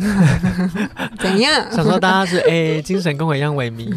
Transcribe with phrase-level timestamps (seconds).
[1.18, 1.66] 怎样？
[1.70, 3.92] 想说大家是哎，精神跟我一样萎靡。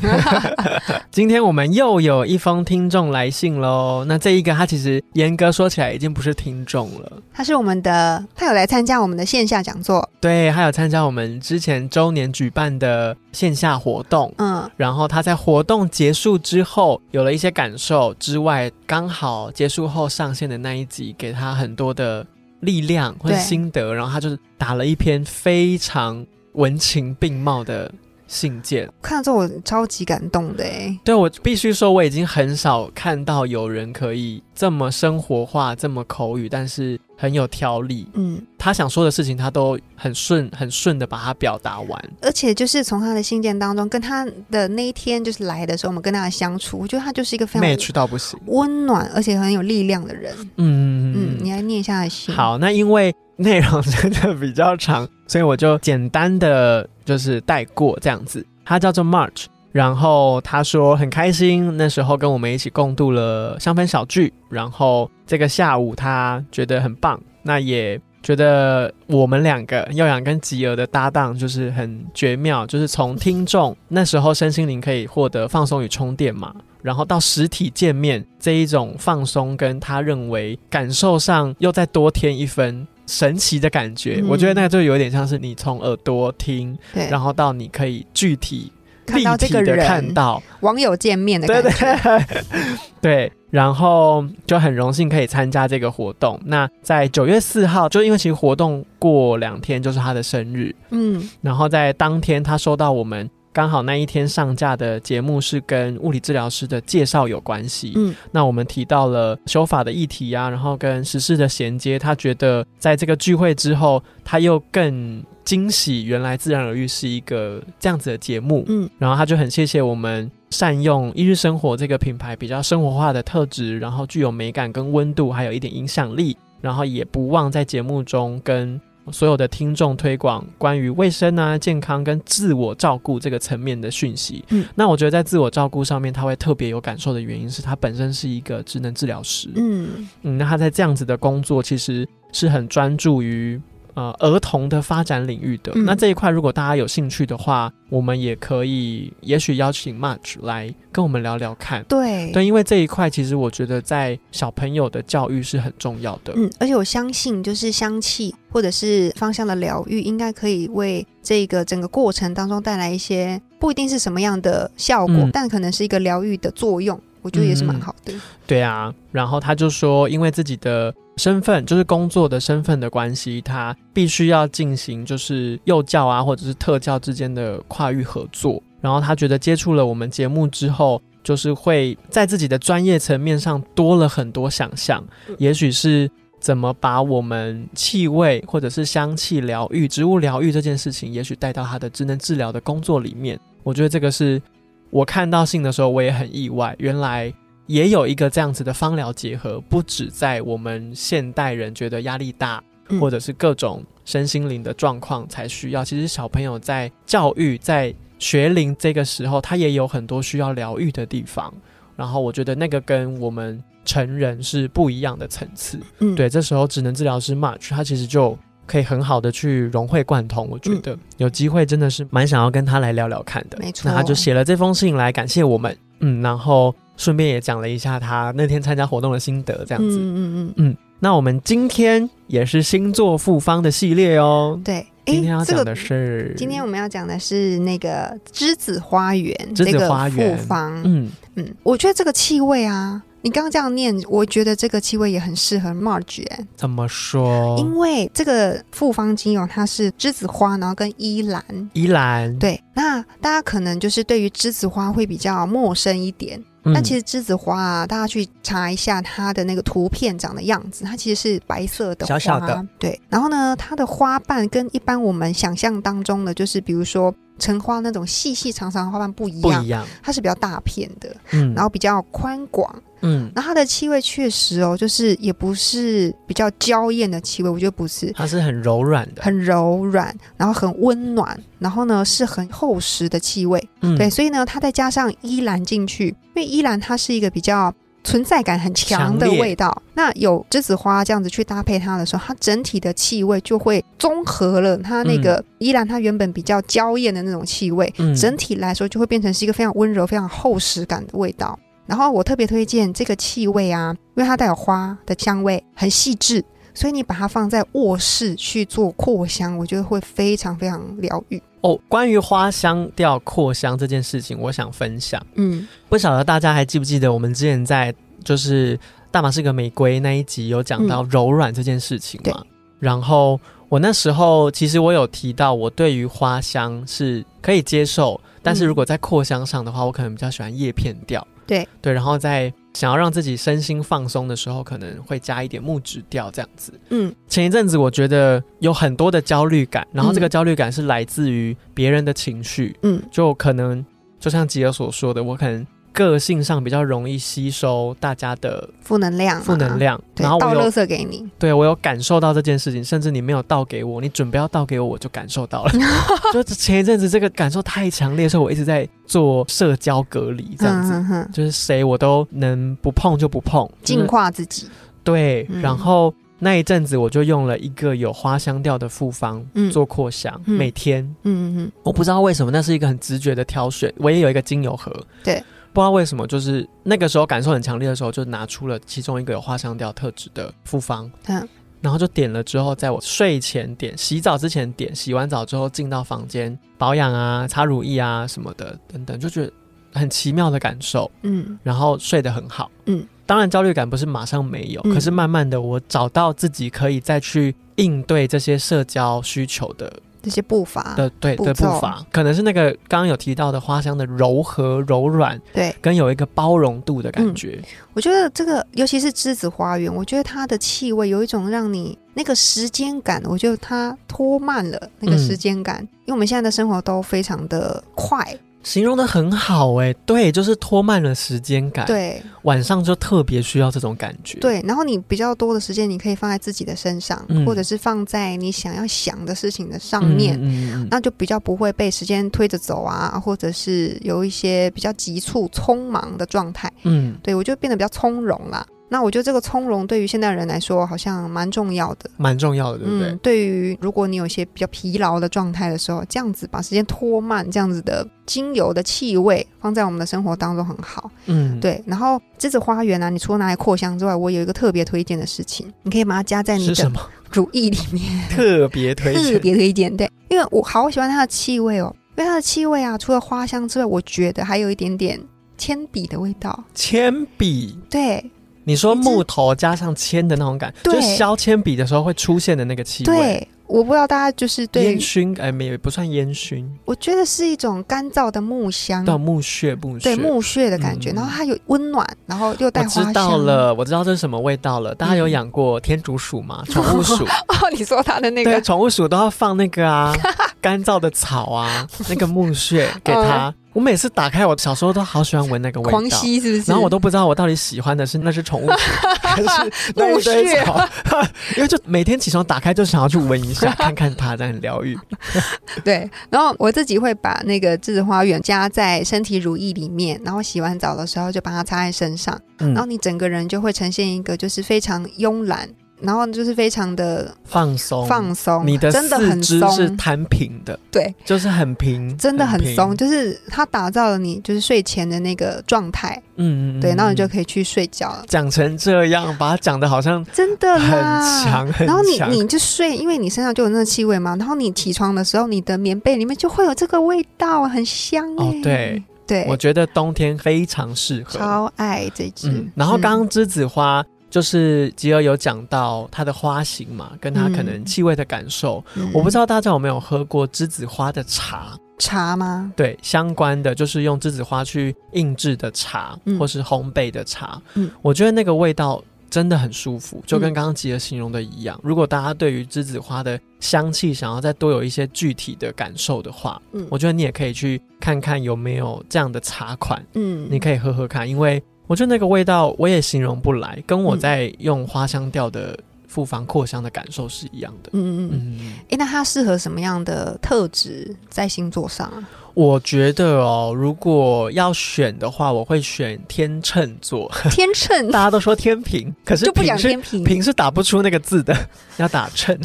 [1.12, 4.04] 今天我们又有一封听众来信喽。
[4.08, 14.34] 那这一个他其实严格说起来已经不是听众了，他是我们的，他有来参加我们的线下讲座，对，他有参加我们之前周年举办的线下活动。
[14.38, 22.26] 嗯，然后他在活动结束之后有了一些感受之外，刚好结束后上线的那一集给他很多的。
[22.64, 27.92] 力量或者心得，然后他就是打了一篇非常文情并茂的
[28.28, 28.92] 信件。
[29.02, 37.00] 看到之后我超级感动的哎，对我必须说我已经很少看到有人可以这么生活化、这么口语，但是。
[37.18, 52.36] 很有条理，嗯，他想说的事情，他都很顺很顺的把它表达完，而且就是从他的信件当中，跟他的那一天就是来的时候，我们跟他的相处，我觉得他就是一个非常 match 到不行，温暖而且很有力量的人，嗯嗯，你来念一下信。
[52.36, 58.46] 好，那因为内容真的比较长，所以我就简单的就是带过这样子。
[58.66, 59.46] 他叫做 March。
[59.74, 64.32] 然后他说很开心，那时候跟我们一起共度了香氛小聚。
[64.50, 84.24] 然后这个下午他觉得很棒，那也觉得我们两个耀阳跟吉儿的搭档就是很绝妙，就是从听众那时候身心灵可以获得放松与充电嘛，然后到实体见面这一种放松，跟他认为感受上又再多添一分神奇的感觉。
[84.28, 86.78] 我觉得那个就有点像是你从耳朵听，
[87.10, 88.72] 然后到你可以具体。
[89.06, 92.26] 看到这个人，看到网友见面的感觉，
[93.02, 96.40] 对，然后就很荣幸可以参加这个活动。
[96.46, 103.30] 那在九月四号，就因为其实活动过两天就是他的生日，嗯，然后在当天他收到我们。
[103.54, 128.82] 刚好那一天上架的节目是跟物理治疗师的介绍有关系，嗯，那我们提到了修法的议题啊，然后跟时事的衔接，他觉得在这个聚会之后，他又更惊喜，原来自然而愈是一个这样子的节目，嗯，然后他就很谢谢我们善用一日生活这个品牌比较生活化的特质，然后具有美感跟温度，还有一点影响力，然后也不忘在节目中跟。
[129.12, 134.44] 所有的听众推广关于卫生啊、健康跟自我照顾这个层面的讯息。
[134.50, 139.50] 嗯，那我觉得在自我照顾上面，他会特别有感受的原因是他本身是一个职能治疗师。
[139.56, 143.62] 嗯嗯，那他在这样子的工作，其实是很专注于。
[143.96, 151.84] 呃，儿童的发展领域的那这一块，如果大家有兴趣的话，我们也可以，也许邀请 Much 来跟我们聊聊看。
[151.84, 156.34] 对对，因为这一块其实我觉得在小朋友的教育是很重要的。
[156.36, 167.00] 嗯，而且我相信，就是香气或者是芳香的疗愈，应该可以为这个整个过程当中带来一些不一定是什么样的效果，但可能是一个疗愈的作用。
[167.22, 168.12] 我觉得也是蛮好的。
[168.48, 170.92] 对啊，然后他就说，因为自己的。
[171.18, 178.62] 身份就是工作的身份的关系，他必须要进行就是幼教啊，或者是特教之间的跨域合作。
[178.82, 185.04] 然后他觉得接触了我们节目之后，就是会在自己的专业层面上多了很多想象。
[185.38, 186.10] 也许是
[186.40, 193.40] 怎么把我们气味或者是香气疗愈、植物疗愈这件事情，也许带到他的智能治疗的工作里面。
[193.62, 194.42] 我觉得这个是
[194.90, 197.32] 我看到信的时候，我也很意外，原来。
[197.74, 202.64] 也有一个这样子的芳疗结合，不止在我们现代人觉得压力大，
[203.00, 205.84] 或者是各种身心灵的状况才需要。
[205.84, 211.52] 其实小朋友在教育、在学龄这个时候，他也有很多需要疗愈的地方。
[211.96, 215.80] 然后我觉得那个跟我们成人是不一样的层次。
[215.98, 218.38] 嗯，对，这时候只能治疗师 March，他其实就
[218.68, 220.48] 可以很好的去融会贯通。
[220.48, 223.58] 我觉得有机会真的是蛮想要跟他来聊聊看的。
[223.60, 225.76] 没错，那他就写了这封信来感谢我们。
[226.02, 226.72] 嗯，然后。
[226.96, 229.98] 顺便也讲了一下他那天参加活动的心得，这样子。
[229.98, 230.78] 嗯嗯嗯嗯。
[231.00, 234.58] 那我们今天也是星座复方的系列哦。
[234.64, 240.82] 对，今天要讲的是，今天我们要讲的是那个栀子花园，栀子花园复方。
[240.86, 246.26] 嗯嗯，我觉得这个气味啊，你刚刚这样念，我觉得这个气味也很适合 Marge。
[246.56, 247.58] 怎么说？
[247.60, 251.44] 因为这个复方精油它是栀子花，然后跟依兰。
[251.74, 252.40] 依兰。
[252.40, 256.42] 对，那大家可能就是对于栀子花会比较陌生一点。
[256.74, 262.66] 但其实栀子花啊，大家去查一下它的那个图片长的样子，它其实是白色的，小小的。
[262.78, 272.74] 对，然后呢，它的花瓣跟一般我们想象当中的，就是比如说橙花那种细细长长的花瓣不一不样，一样，它是比较大片的，嗯，然后比较宽广。
[273.06, 283.63] 嗯，然后它的气味确实哦，就是也不是比较娇艳的气味，我觉得不是，它是很柔软的，很柔软，然后很温暖，然后呢是很厚实的气味。
[283.84, 283.96] 嗯。
[283.96, 287.72] 对，所以呢，它再加上依兰进去，因为依兰它是一个比较
[288.04, 298.14] 存在感很强的味道，那有栀子花这样子去搭配它的时候，它整体的气味就会综合了它那个依兰它原本比较娇艳的那种气味，嗯。
[298.16, 301.58] 整体来说就会变成是一个非常温柔、非常厚实感的味道。
[301.86, 306.44] 然后我特别推荐这个气味啊，因为它带有花的香味，很细致，
[306.74, 311.42] 所以你把它放在卧室去做扩香，我觉得会非常非常疗愈。
[311.62, 315.26] 哦，关于花香调扩香这件事情，我想分享。
[315.36, 317.94] 嗯，不晓得大家还记不记得我们之前在
[318.24, 318.78] 就是
[319.12, 322.44] 大马士革玫瑰那一集有讲到柔软这件事情对嘛？
[322.80, 323.40] 然后
[323.70, 331.26] 我那时候其实我有提到，我对于花香是可以接受，但是如果在扩香上的话，我可能比较喜欢叶片调。
[331.46, 331.68] 对。
[331.82, 336.74] 对，然后在想要让自己身心放松的时候，可能会加一点木质调这样子。
[336.90, 337.14] 嗯。
[337.28, 343.02] 前一阵子我觉得有很多的焦虑感，然后这个焦虑感是来自于别人的情绪，嗯。
[343.12, 343.86] 就可能
[344.20, 355.72] 就像吉尔所说的，我可能个性上比较容易吸收大家的负能量嘛，负能量，然后倒垃圾给你，对我有感受到这件事情，甚至你没有倒给我，你准备要倒给我，我就感受到了。
[356.34, 360.92] 就前一阵子这个感受太强烈，所以我一直在做社交隔离，这样子。
[360.94, 364.68] 哼哼，就是谁我都能不碰就不碰，净化自己。
[365.04, 365.62] 对，嗯。
[365.62, 369.72] 然后那一阵子我就用了一个有花香调的复方、嗯。
[369.72, 370.58] 做扩香，嗯。
[370.58, 371.04] 每天。
[371.24, 373.94] 嗯嗯我不知道为什么，那是一个很直觉的挑选。
[373.98, 374.92] 我也有一个精油盒，
[375.24, 375.44] 对，
[375.74, 381.50] 不知道为什么，就是那个时候感受很强烈的时候，就拿出了其中一个有花香调特质的复方，嗯。
[381.82, 389.52] 然后就点了之后，在我睡前点、洗澡之前点、洗完澡之后进到房间保养啊、擦乳液啊什么的等等，就觉得
[389.94, 391.60] 很奇妙的感受，嗯。
[391.62, 392.72] 然后睡得很好。
[392.86, 394.94] 嗯，当然焦虑感不是马上没有，嗯。
[394.94, 399.92] 可是慢慢的我找到自己可以再去应对这些社交需求的
[400.24, 407.62] 这些步伐，的对的步伐，可能是那个刚刚有提到的花香的柔和柔软，对，跟有一个包容度的感觉。
[407.94, 418.26] 我觉得这个，尤其是栀子花园，我觉得它的气味有一种让你那个时间感，我觉得它拖慢了那个时间感，因为我们现在的生活都非常的快，
[418.64, 430.38] 形容的很好哎、对，就是拖慢了时间感。，对晚上就特别需要这种感觉。，对，然后你比较多的时间，你可以放在自己的身上，嗯或者是放在你想要想的事情的上面。
[430.42, 436.72] 嗯嗯嗯那就比较不会被时间推着走啊，或者是有一些比较急促、匆忙的状态。
[436.84, 438.66] 嗯，对我就变得比较从容啦。
[438.94, 442.08] 那我觉得这个从容对于现代人来说好像蛮重要的。
[442.18, 443.10] 蛮重要的，对不对？
[443.10, 451.10] 嗯，对于如果你有一些比较疲劳的状态的时候，这样子把时间拖慢，这样子的精油的气味放在我们的生活当中很好。
[451.26, 457.02] 嗯，对，然后栀子花园啊，你除了拿来扩香之外，我有一个特别推荐的事情，你可以把它加在你的是什么？
[457.32, 459.40] 乳液里面， 特别推特荐。
[459.42, 459.98] 别推荐。
[459.98, 465.20] 对，因为我好喜欢它的气味哦，因为它的气味啊，除了花香之外，我觉得还有一点点
[465.58, 466.64] 铅笔的味道。
[466.76, 468.30] 铅笔，对
[468.64, 473.16] 你说木头加上铅的那种感，对就是削铅笔的时候会出现的那个气味。
[473.16, 479.04] 对，我不知道大家就是对，烟熏，哎，没有不算烟熏，我觉得是一种干燥的木香。
[479.04, 480.04] 到木屑木屑。
[480.04, 483.08] 对木屑的感觉，嗯然后它有温暖，然后又带我花香。
[483.08, 484.96] 知道了，我知道这是什么味道了。
[484.96, 486.64] 大家有嗯养过天竺鼠吗？
[486.72, 490.16] 宠物鼠， 哦，你说它的那个对，个，宠物鼠都要放那个啊，
[490.62, 493.54] 干燥的草啊，那个木屑给它。
[493.74, 496.72] 我每次打开，我小时候都好喜欢闻那个味道，狂吸是不是？
[496.72, 498.70] 然后我都不知道我到底喜欢的是那是宠物
[499.22, 499.48] 还是
[499.96, 500.80] 那木一堆草，
[501.58, 504.98] 因为就每天起床打开就想要去闻一下，看看它，这样很疗愈。
[505.84, 515.68] 对，然后我自己会把那个栀子花园加在身体乳液里面，然后洗完澡的时候就把它擦在身上，嗯然后你整个人就会呈现一个就是非常慵懒，
[516.04, 522.96] 然后就是非常的放松，放松，你的真的很松是松，摊平的，对，就是很平，真的很平松，。
[522.96, 531.44] 就是它打造了你就是睡前的那个状态，嗯嗯，对，嗯然后你就嗯可以去睡觉了，讲成这样，把它讲的好像真的很啦。
[531.44, 534.36] 强很然后你你就睡，因为你身上就有那个气味嘛。
[534.36, 541.40] 然后你起床的时候，你的棉被里面就会有这个味道，很香哎、哦对对，我觉得冬天非常适合。
[541.40, 542.50] 超爱这支。
[542.50, 544.04] 嗯，然后刚刚栀子花。
[544.34, 548.84] 就是吉尔有讲到它的花型嘛，跟它可能嗯气味的感受。
[548.96, 552.74] 嗯我不知道大家有没有喝过栀子花的茶，茶吗？
[552.76, 557.62] 对，相关的就是用栀子花去印制的茶，嗯或是烘焙的茶。
[557.76, 561.80] 嗯我觉得那个味道真的很舒服，就跟刚刚吉尔形容的一样。
[561.84, 571.62] 如果大家对于栀子花的香气想要再多有一些具体的感受的话，嗯，我觉得你也可以去看看有没有这样的茶款，嗯，你可以喝喝看，因为
[571.94, 575.78] 我觉得那个味道我也形容不来，跟我在用花香调的。
[576.08, 577.90] 复方扩香的感受是一样的。
[577.94, 578.74] 嗯嗯嗯。
[578.92, 582.30] 哎，那它适合什么样的特质在星座上啊？
[582.54, 587.32] 我觉得哦，如果要选的话，我会选天秤座。
[587.50, 591.58] 天秤， 大家都说天平，可是就不讲天平，平是打不出那个字的，
[591.98, 592.56] 要打秤。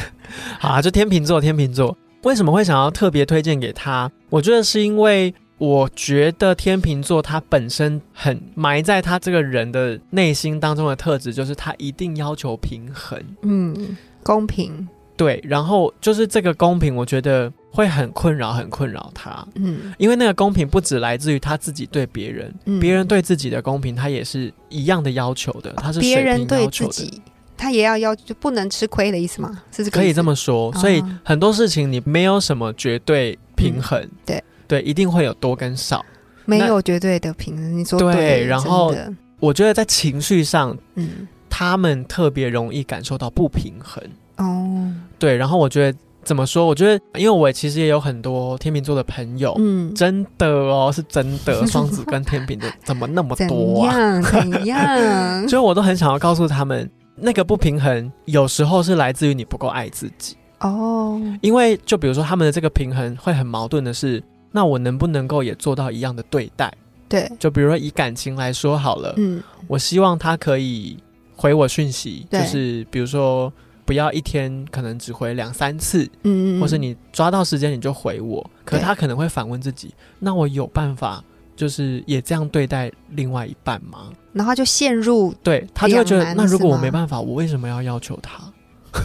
[0.58, 1.96] 好啊，就天平座，天平座。
[2.24, 4.12] 为什么会想要特别推荐给他？
[4.28, 5.34] 我觉得是因为。
[5.58, 15.40] 我觉得天秤座他本身很埋在他这个人的内心当中的特质，就是他一定要求平衡，嗯，公平，对。
[15.42, 27.20] 然后就是这个公平，我觉得会很困扰，很困扰他，嗯，因为那个公平不只来自于他自己对别人，别人对自己的公平，他也是一样的要求的，他是别人对自己，
[27.56, 29.60] 他也要要就不能吃亏的意思吗？
[29.72, 30.72] 是可以这么说。
[30.74, 34.40] 所以很多事情你没有什么绝对平衡，对。
[34.68, 36.04] 对，一定会有多跟少，
[36.44, 37.78] 没有绝对的平衡。
[37.78, 38.94] 你说对，然后
[39.40, 44.02] 我觉得在情绪上，嗯，他们特别容易感受到不平衡。
[44.36, 46.66] 哦，对，然后我觉得怎么说？
[46.66, 54.20] 我觉得，因为我其实也有很多天秤座的朋友，嗯，真的哦，是真的， 双子跟天秤的怎么那么多啊？
[54.20, 55.48] 怎 样？
[55.48, 61.20] 所以我都很想要告诉他们，那个不平衡有时候是来自于你不够爱自己哦。
[61.40, 64.22] 因为就比如说他们的这个平衡会很矛盾的是。
[64.50, 66.72] 那我能不能够也做到一样的对待？
[67.08, 70.98] 对，就比如说以感情来说好了，嗯，我希望他可以
[71.34, 73.50] 回我讯息，就是比如说
[73.86, 81.24] 不要一天可能只回两三次，嗯嗯，或是你抓到时间你就回我，可他可能会反问自己，那我有办法
[81.56, 84.10] 就是也这样对待另外一半吗？
[84.34, 88.44] 然后就陷入对他就会觉得，那如果我没办法，我为什么要要求他？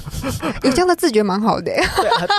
[0.64, 1.72] 有这样的自觉蛮好的，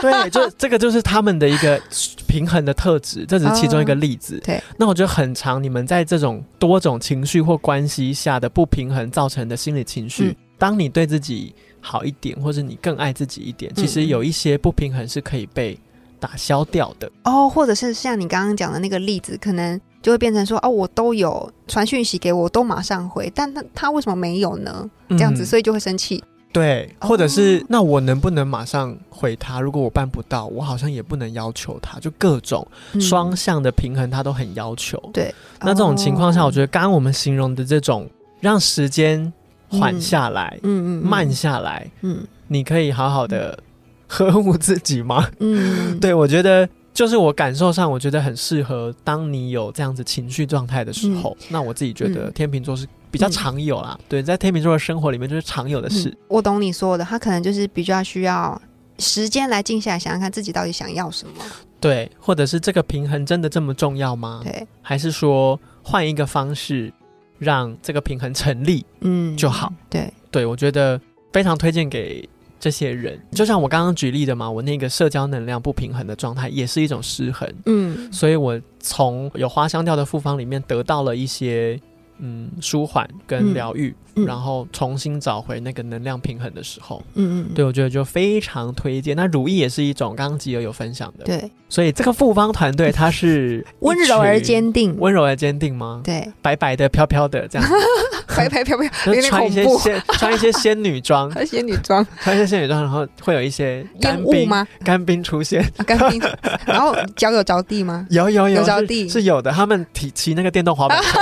[0.00, 1.80] 对，对，就 这个就是他们的一个
[2.26, 4.40] 平衡的特质，这只是其中一个例子。
[4.44, 15.78] 对，那我觉得很长，你们在这种多种情绪或关系下的不平衡造成的心理情绪，当你对自己好一点，或者你更爱自己一点，其实有一些不平衡是可以被
[16.18, 17.11] 打消掉的。
[17.25, 24.90] 哦，或者是像你刚刚讲的那个例子，可能就会变成说，哦，我都有传讯息给我，都马上回，但他他为什么没有呢？
[25.11, 26.23] 这样子，所以就会生气。
[26.54, 29.61] 对，或者是那我能不能马上回他？
[29.61, 32.64] 如果我办不到，我好像也不能要求他，就各种
[33.00, 34.96] 双向的平衡，他都很要求。
[35.12, 38.08] 对，那这种情况下，我觉得刚刚我们形容的这种
[38.38, 39.32] 让时间
[39.68, 43.58] 缓下来，嗯嗯，慢下来，嗯，你可以好好的
[44.06, 45.28] 呵护自己吗？
[45.40, 51.37] 嗯， 对我觉得就是我感受上，我觉得很适合当你有这样子情绪状态的时候。
[51.49, 52.87] 那我自己觉得天秤座是。
[53.14, 56.12] 比较常有啦，对，在天秤座的生活里面就是常有的事。
[56.26, 58.61] 我懂你说的，他可能就是比较需要
[58.99, 61.35] 时间来静下来想想看自己到底想要什么。
[61.78, 64.40] 对，或者是这个平衡真的这么重要吗？
[64.42, 66.92] 对，还是说换一个方式
[67.38, 69.73] 让这个平衡成立，嗯，就好。
[69.88, 71.00] 对，对我觉得
[71.33, 72.28] 非常推荐给
[72.59, 73.16] 这些人。
[73.30, 77.49] 就像我刚刚举例的嘛，我那个社交能量不平衡的状态也是一种失衡。
[77.66, 81.80] 嗯，所以我从有花香调的复方里面得到了一些。
[82.18, 83.94] 嗯，舒缓跟疗愈，
[84.26, 89.16] 然后重新找回那个能量平衡的时候，嗯嗯，对我觉得就非常推荐。
[89.16, 96.00] 那如意也是一种，刚刚吉友有分享的，对，所以这个复方团队它是 温柔而坚定，温柔而坚定吗？
[96.04, 97.68] 对，白白的、飘飘的这样，
[98.37, 98.88] 白白飘飘，
[99.23, 104.66] 穿一些仙穿一些仙女装，仙女装，穿一些仙女装，然后会有一些干冰吗？
[104.85, 106.21] 干冰出现，干冰，
[106.66, 108.06] 然后脚有着地吗？
[108.11, 109.50] 有有有着地，是有的。
[109.50, 111.21] 他们骑骑那个电动滑板车。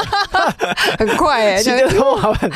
[0.99, 2.51] 很快哎，今天都好很。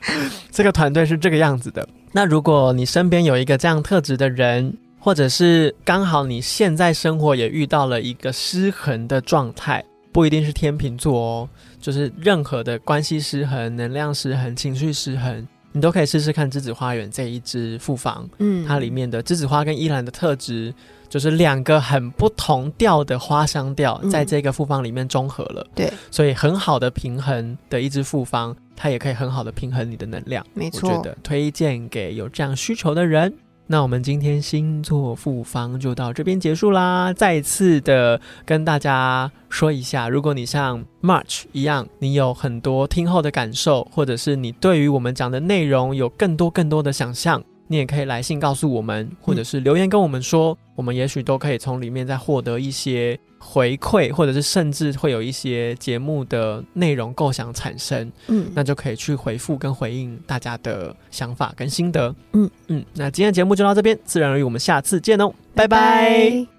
[0.50, 1.86] 这个团队是这个样子的。
[2.12, 11.48] 那如果你身边有一个这样特质的人，或者是刚好你现在生活也遇到了一个失衡的状态，不一定是天秤座哦，
[11.80, 18.28] 就是任何的关系失衡、能量失衡、情绪失衡，你都可以试试看栀子花园这一支复方。
[18.38, 20.72] 嗯，它里面的栀子花跟依兰的特质。
[21.08, 30.46] 就是两个很不同调的花香调，在这个复方里面中和了，对，所以很好的平衡的一支复方，它也可以很好的平衡你的能量。
[30.54, 33.32] 没错，我觉得推荐给有这样需求的人。
[33.68, 37.12] 那我们今天星座复方就到这边结束啦。
[37.12, 47.42] 再次的跟大家说一下，如果你像 March 一样，你有很多听后的感受，或者是你对于我们讲的内容有更多更多的想象。
[47.68, 62.84] 你也可以来信告诉我们，或者是留言跟我们说，我们也许都可以从里面再获得一些回馈，或者是甚至会有一些节目的内容构想产生，嗯，那就可以去回复跟回应大家的想法跟心得，嗯嗯。
[62.94, 66.55] 那今天节目就到这边，自然而然我们下次见哦，拜拜。